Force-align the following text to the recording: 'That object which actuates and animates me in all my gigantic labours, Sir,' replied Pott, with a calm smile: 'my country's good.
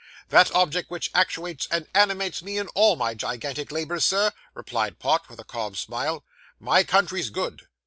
'That 0.29 0.49
object 0.55 0.89
which 0.89 1.11
actuates 1.13 1.67
and 1.69 1.85
animates 1.93 2.41
me 2.41 2.57
in 2.57 2.67
all 2.69 2.95
my 2.95 3.13
gigantic 3.13 3.71
labours, 3.71 4.03
Sir,' 4.03 4.31
replied 4.55 4.97
Pott, 4.97 5.29
with 5.29 5.39
a 5.39 5.43
calm 5.43 5.75
smile: 5.75 6.25
'my 6.59 6.83
country's 6.83 7.29
good. 7.29 7.67